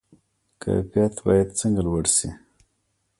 [0.61, 2.29] کیفیت باید څنګه لوړ شي؟